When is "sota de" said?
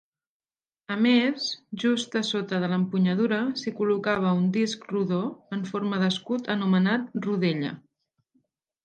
2.29-2.69